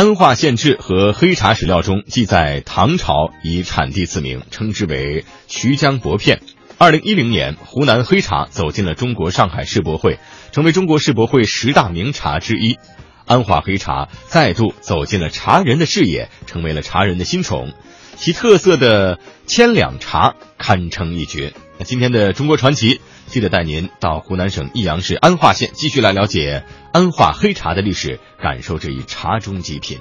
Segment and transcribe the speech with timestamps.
[0.00, 6.40] 安化县志和黑茶史料中记载，唐朝以产地自名，称之为衢江薄片。
[6.78, 10.18] 二零一零年，湖南黑茶走进了中国上海世博会，
[10.52, 12.78] 成为中国世博会十大名茶之一。
[13.26, 17.74] 安化黑茶再度走进了茶人的视野，成为了茶人的新宠。
[18.20, 21.54] 其特色的千两茶堪称一绝。
[21.78, 26.62] 那今天的中国传奇，记得带您到湖南省益阳市安化县，继续来了解
[26.92, 30.00] 安化黑茶的历史，感受这一茶中极品。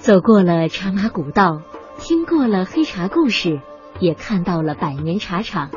[0.00, 1.62] 走过了茶马古道，
[2.00, 3.60] 听过了黑茶故事，
[4.00, 5.70] 也看到了百年茶厂。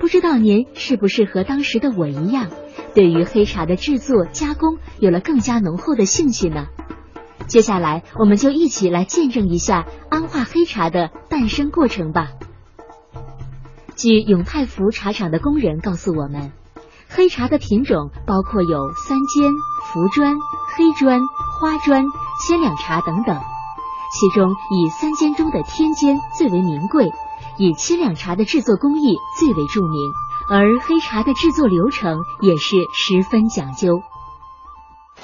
[0.00, 2.50] 不知道您是不是和当时的我一样，
[2.94, 6.66] 对于黑茶的制作加工有了更加浓厚的兴趣呢？
[7.46, 12.28] 接下来，我们就一起来见证一下安化黑茶的诞生过程吧。
[13.96, 16.52] 据永泰福茶厂的工人告诉我们，
[17.08, 19.52] 黑茶的品种包括有三尖、
[19.84, 20.36] 福砖、
[20.76, 21.20] 黑砖、
[21.60, 22.04] 花砖。
[22.44, 23.40] 千两茶等等，
[24.10, 27.12] 其中以三间中的天间最为名贵，
[27.56, 30.12] 以千两茶的制作工艺最为著名，
[30.50, 34.02] 而黑茶的制作流程也是十分讲究。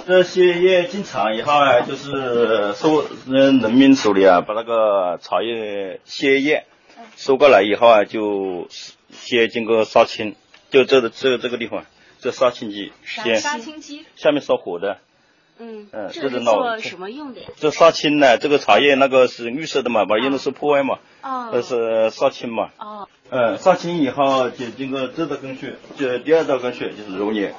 [0.06, 6.66] 这些叶进厂以后啊，就是收嗯农民手里啊，把那个茶叶鲜叶
[7.16, 8.68] 收过来以后啊，就
[9.10, 10.36] 先经过杀青，
[10.70, 11.84] 就这个这个这个地方，
[12.20, 14.98] 这杀青机，先杀青机，下面烧火的。
[15.58, 17.48] 嗯嗯，这是做什么用的呀？
[17.56, 27.54] 这杀青呢，这个茶叶那个是绿色的嘛，把用的是破坏嘛，哦，那是杀青嘛，哦，嗯，杀青以后就经过这道工序，就第二道工序就是揉捻，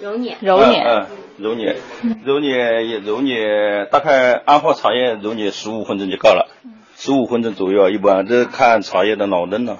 [0.00, 1.06] 揉捻，揉捻，嗯，
[1.38, 1.76] 揉捻，
[2.24, 6.48] 揉捻也揉捻，大概安化茶叶揉捻十五分钟就够了，
[6.96, 9.78] 十五分钟左右，一般这看茶叶的老嫩了。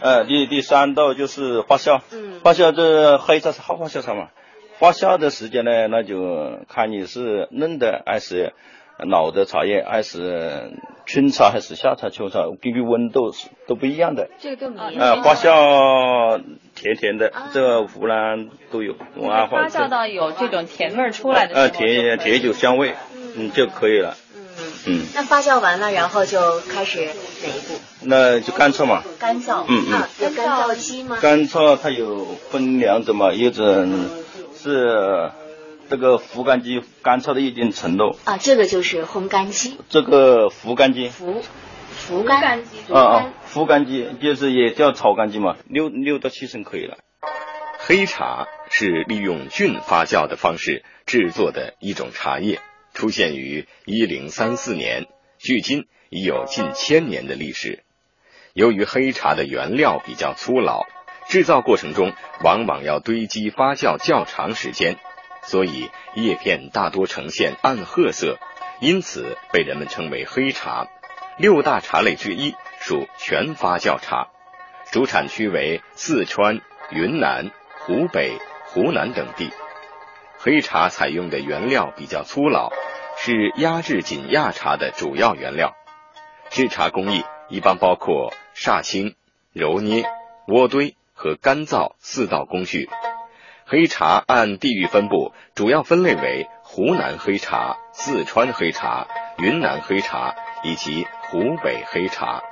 [0.00, 4.28] 嗯，第第三道就是发酵，嗯，发酵这黑茶是好发酵茶嘛。
[4.82, 8.52] 发酵的时间呢，那就看你是嫩的还是
[8.98, 10.72] 老的茶叶，还是
[11.06, 14.28] 春茶还是夏茶、秋茶，根据温度是都不一样的。
[14.40, 16.42] 这个都呃，发酵
[16.74, 18.94] 甜甜的，这个湖南都有。
[19.48, 22.96] 发酵到有这种甜味出来的呃，甜甜酒香味，
[23.36, 24.16] 嗯，就可以了。
[24.88, 25.06] 嗯。
[25.14, 27.80] 那发酵完了，然后就开始哪一步？
[28.00, 29.04] 那就干燥嘛。
[29.20, 29.64] 干燥。
[29.68, 30.02] 嗯嗯。
[30.22, 31.18] 有干燥机吗？
[31.22, 34.21] 干燥它有分两种嘛，一种。
[34.62, 35.32] 是
[35.90, 39.76] 这个烘干机干燥的一定程度啊，这个就是烘干机。
[39.88, 41.42] 这个烘干机，烘
[42.08, 46.98] 烘干机啊啊，烘干机就是也叫炒干机嘛，六六到七升可以了。
[47.80, 52.60] 黑茶是利用菌发酵的方式制作的一种茶叶，
[52.94, 55.08] 出现于一零三四年，
[55.38, 57.82] 距今已有近千年的历史。
[58.54, 60.86] 由于黑茶的原料比较粗老。
[61.32, 62.12] 制造过程中
[62.42, 64.98] 往往要堆积发酵较长时间，
[65.42, 68.38] 所以叶片大多呈现暗褐色，
[68.80, 70.88] 因此被人们称为黑茶。
[71.38, 74.28] 六大茶类之一，属全发酵茶，
[74.90, 76.60] 主产区为四川、
[76.90, 79.50] 云南、湖北、湖南等地。
[80.36, 82.70] 黑茶采用的原料比较粗老，
[83.16, 85.74] 是压制紧压茶的主要原料。
[86.50, 89.14] 制茶工艺一般包括煞青、
[89.54, 90.04] 揉捏、
[90.46, 90.94] 窝堆。
[91.22, 92.90] 和干燥四道工序，
[93.64, 99.06] 黑茶按地域分布，主要分类为湖南黑茶、四川黑茶、
[99.38, 100.34] 云南黑茶
[100.64, 102.42] 以及湖北黑茶。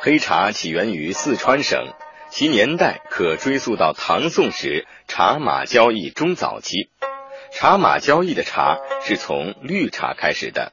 [0.00, 1.92] 黑茶起源于四川省，
[2.30, 6.88] 其年代可追溯到唐宋时茶马交易中早期。
[7.52, 10.72] 茶马交易的茶是从绿茶开始的，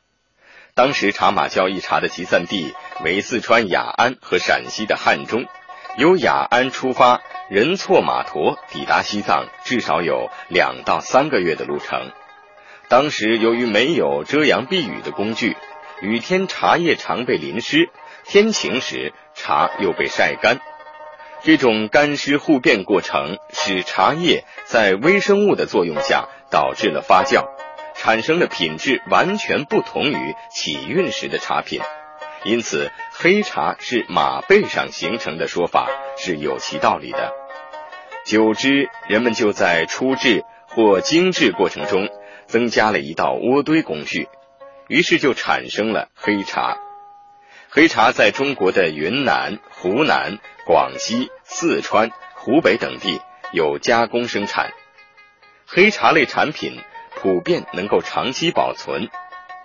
[0.76, 2.74] 当时茶马交易茶的集散地
[3.04, 5.46] 为四川雅安和陕西的汉中。
[6.00, 12.14] 由雅安出发，人错马驮抵达西藏，至少有两到三个月的路程。
[12.88, 15.58] 当时由于没有遮阳避雨的工具，
[16.02, 17.90] 雨天茶叶常被淋湿，
[18.24, 20.62] 天晴时茶又被晒干。
[21.42, 27.44] 这种干湿互变过程，使茶叶在微生物的作用下导致了发酵，
[27.94, 31.82] 产生了品质完全不同于起运时的茶品。
[32.44, 37.34] 因此，黑茶是马背上形成的说法是有其道理的。
[38.26, 42.10] 久之，人们就在初制或精制过程中
[42.48, 44.30] 增加了一道窝堆工序，
[44.88, 46.78] 于是就产生了黑茶。
[47.70, 53.22] 黑茶在中国的云南、湖南、广西、四川、湖北等地
[53.52, 54.72] 有加工生产。
[55.68, 56.80] 黑茶类产品
[57.16, 59.10] 普遍能够长期保存。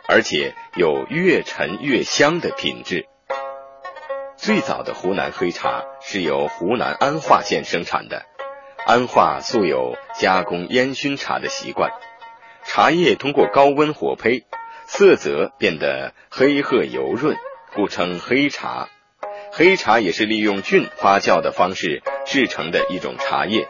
[0.07, 3.07] 而且有越陈越香的品质。
[4.37, 8.27] 最早的湖南黑茶是由湖南安化县生产的，
[8.85, 11.93] 安化素有加工烟熏茶的习惯，
[12.65, 14.45] 茶叶通过高温火焙，
[14.87, 17.37] 色泽变得黑褐油润，
[17.75, 18.89] 故称黑茶。
[19.53, 23.67] 黑茶也是利用菌发酵的方式制成的一种茶叶。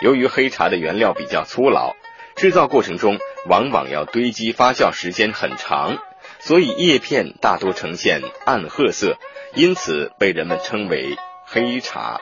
[0.00, 1.94] 由于黑茶的原料比较粗老，
[2.38, 3.18] 制造过程中
[3.48, 5.98] 往往要堆积发酵时间很长，
[6.38, 9.18] 所以叶片大多呈现暗褐色，
[9.54, 12.20] 因此被人们称为黑茶。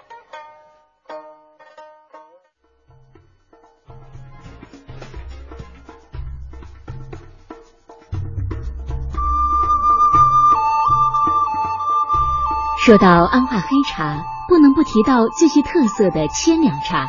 [12.82, 17.06] 说到安化黑茶，不能不提到最具特色的千两茶。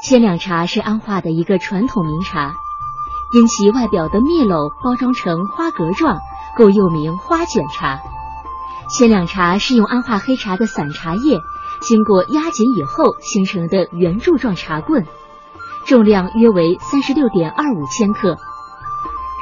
[0.00, 2.54] 千两茶是安化的一个传统名茶，
[3.32, 6.18] 因其外表的篾篓包装成花格状，
[6.56, 7.98] 故又名花卷茶。
[8.96, 11.38] 千两茶是用安化黑茶的散茶叶
[11.80, 15.04] 经过压紧以后形成的圆柱状茶棍，
[15.84, 18.36] 重量约为三十六点二五千克。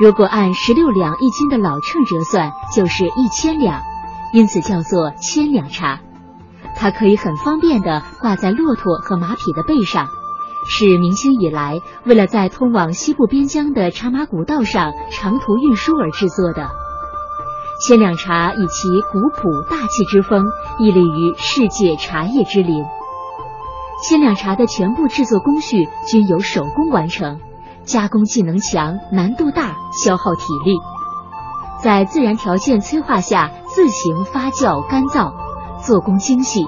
[0.00, 3.82] 如果按十六两一斤的老秤折算，就是一千两。
[4.32, 6.00] 因此叫做千两茶，
[6.74, 10.08] 它可以很方便地挂在骆驼和马匹的背上，
[10.68, 16.68] 是明清以来为了在通往西部边疆的茶马古道上长途运输而制作的。
[17.86, 20.44] 千两茶以其古朴大气之风，
[20.78, 22.84] 屹立于世界茶叶之林。
[24.08, 27.38] 千两茶的全部制作工序均由手工完成，
[27.84, 30.76] 加工技能强，难度大，消耗体力。
[31.82, 35.32] 在自然条件催化下自行发酵干燥，
[35.84, 36.66] 做工精细。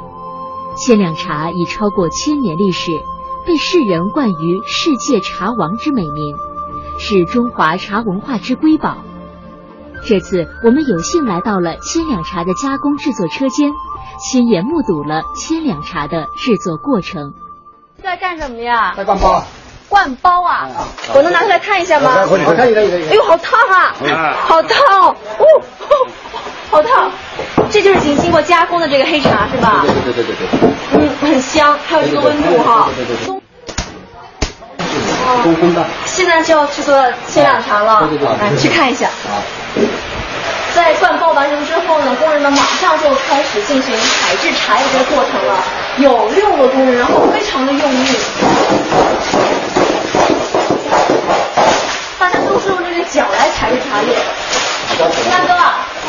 [0.77, 2.93] 千两茶已超过千年历史，
[3.49, 6.37] 被世人冠于“世界茶王”之美名，
[6.99, 8.99] 是中华茶文化之瑰宝。
[10.05, 13.73] 这次我们有幸来到了千两茶的加工制作车间，
[14.21, 17.33] 亲眼目睹了千两茶的制作过程。
[18.03, 18.93] 在干什么呀？
[18.95, 19.43] 在灌包。
[19.89, 20.69] 灌包啊！
[21.15, 22.27] 我能拿出来看一下吗？
[22.27, 23.09] 可以可以可以。
[23.09, 23.95] 哎呦，好烫啊！
[24.47, 25.17] 好烫哦！
[26.71, 27.11] 好烫！
[27.70, 29.85] 这就是已经经过加工的这个黑茶是吧？
[29.85, 30.69] 对对对对对对。
[30.94, 32.88] 嗯，很香，还有这个温度哈。
[32.97, 33.17] 对对。
[36.06, 36.94] 现在就要去做
[37.29, 38.00] 千两茶了。
[38.09, 38.29] 对对对。
[38.38, 39.09] 来，去看一下。
[39.29, 39.43] 好。
[40.75, 45.62] 在灌包完成之后呢，工人们马上就开始进行采制茶叶的过程了。
[45.99, 48.06] 有六个工人，然后非常的用力。
[52.19, 54.18] 大家都是用这个脚来采制茶叶。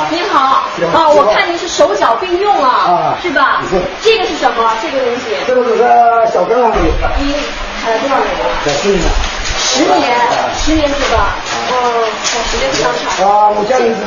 [0.09, 0.63] 大哥，您好。
[0.93, 3.61] 啊，我看您是手脚并用啊，是吧？
[4.01, 4.71] 这个是什么？
[4.81, 5.35] 这个东西？
[5.45, 5.77] 这个是
[6.33, 6.71] 小根啊。
[7.19, 7.35] 你
[7.83, 8.45] 采了多少年了？
[8.65, 8.99] 十年。
[9.61, 10.17] 十年，
[10.57, 11.35] 十年是吧？
[11.71, 11.73] 哦，
[12.49, 13.29] 时间非常长。
[13.29, 14.01] 啊，我家里是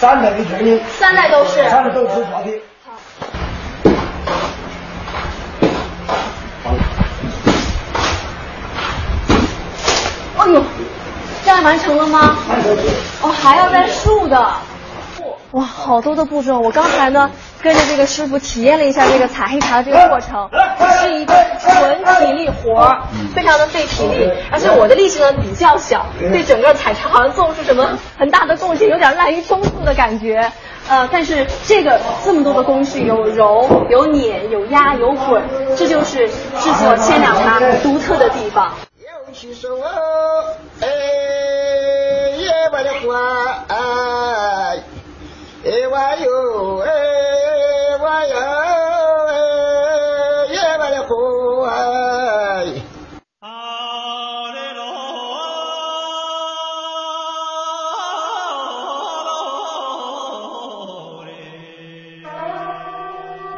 [0.00, 0.80] 三代的居民。
[0.98, 1.68] 三代都是。
[1.70, 2.50] 三代都是好的。
[10.38, 10.62] 哎呦，
[11.44, 12.36] 这样完成了吗？
[13.22, 14.52] 哦，还要再竖的。
[15.52, 16.58] 哇，好多的步骤。
[16.58, 17.30] 我刚才呢，
[17.62, 20.50] 跟着这个师傅体验了一下这个采黑茶的这个过程，
[21.00, 22.98] 是一个纯体力活，
[23.34, 24.30] 非常的费体力。
[24.52, 30.52] 而且我的力气呢比较小，对整个采茶好像做不出什么很大的贡献，有点滥竽充数的感觉。
[30.86, 35.42] 呃，但是这个这么多的工序，有揉、有碾、有压、有滚，
[35.76, 38.74] 这就是制作千两茶独特的地方。
[39.32, 40.44] 起手哦，
[40.80, 40.86] 哎，
[42.82, 43.18] 的花，
[45.68, 46.88] 哎，野外哟，哎，
[48.00, 48.34] 我哟，
[49.28, 49.36] 哎，
[50.50, 51.10] 野外的花，
[51.68, 52.72] 哎。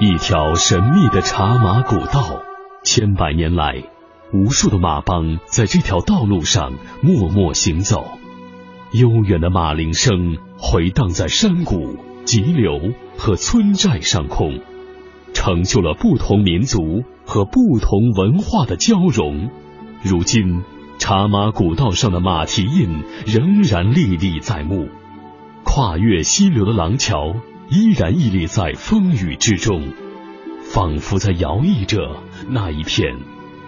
[0.01, 2.43] 一条神秘的茶马古道，
[2.83, 3.85] 千百年来。
[4.33, 8.05] 无数的马帮在这条道路上默默行走，
[8.93, 14.61] 悠远的马铃声回荡在山谷、急流和村寨上空，
[15.33, 19.51] 成就了不同民族和不同文化的交融。
[20.03, 20.63] 如今，
[20.99, 24.89] 茶马古道上的马蹄印仍然历历在目，
[25.65, 27.35] 跨越溪流的廊桥
[27.71, 29.93] 依然屹立在风雨之中，
[30.63, 33.17] 仿佛在摇曳着那一片。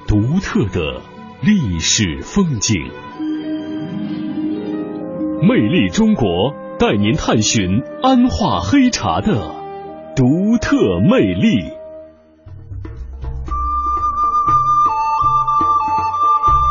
[0.07, 1.01] 独特的
[1.43, 2.83] 历史风景，
[5.43, 9.55] 魅力中国带您探寻安化黑茶的
[10.17, 10.77] 独特
[11.09, 11.71] 魅力。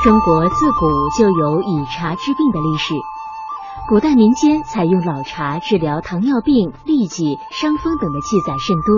[0.04, 0.86] 中国自古
[1.18, 2.94] 就有以茶治病的历史，
[3.88, 8.94] 古代民间采用老茶治疗糖尿病、痢疾、伤风等的记载甚多。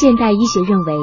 [0.00, 0.94] 现代医学认为。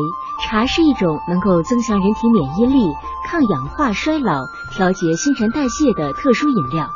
[0.41, 2.95] 茶是一种能够增强人体免疫力、
[3.27, 4.39] 抗氧化衰老、
[4.71, 6.89] 调节新陈代谢的特殊饮料。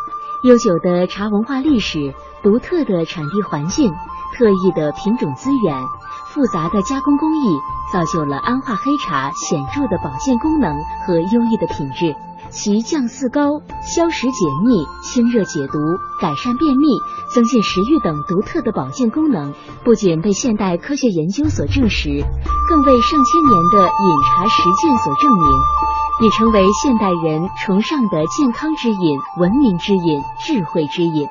[0.43, 3.93] 悠久的茶文化历史、独特的产地环境、
[4.35, 5.81] 特异的品种资源、
[6.27, 7.57] 复杂的加工工艺，
[7.93, 10.75] 造就了安化黑茶显著的保健功能
[11.07, 12.13] 和优异的品质。
[12.49, 15.79] 其降四高、消食解腻、清热解毒、
[16.19, 16.87] 改善便秘、
[17.33, 19.53] 增进食欲等独特的保健功能，
[19.85, 22.21] 不仅被现代科学研究所证实，
[22.67, 25.47] 更为上千年的饮茶实践所证明，
[26.21, 31.27] 已成为现代人崇尚的健康之饮、文明之饮、智慧之饮。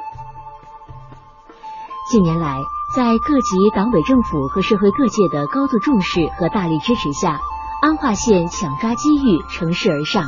[2.10, 2.58] 近年来，
[2.94, 7.40] 在各级党委政府和社会各界的高度重视和大力支持下，
[7.80, 10.24] 安化县抢抓机遇，乘势而上。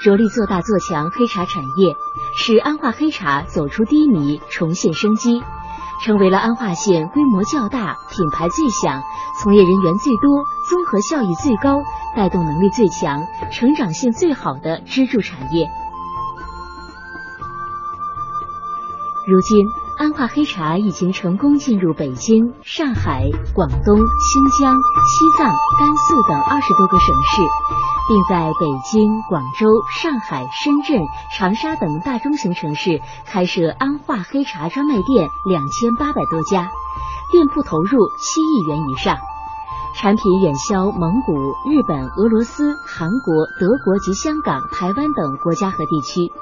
[0.00, 1.96] 着力做大做强黑茶产业，
[2.36, 5.42] 使安化黑茶走出低迷，重现生机，
[6.04, 9.02] 成为了安化县规模较大、品牌最响、
[9.42, 11.82] 从业人员最多、综合效益最高、
[12.16, 15.66] 带动能力最强、成长性最好的支柱产业。
[19.26, 19.66] 如今。
[19.98, 27.42] 安化黑茶已经成功进入北京、上海、广东、新疆、西藏、甘肃等二十多个省市，
[28.08, 29.66] 并在北京、广州、
[30.00, 36.70] 上海、深圳、长沙等大中型城市开设安化黑茶专卖店两千八百多家，
[37.30, 39.18] 店铺投入七亿元以上，
[39.94, 41.34] 产品远销蒙古、
[41.70, 46.32] 日本、俄罗斯、韩国、德国及香港、台湾等国家和地区。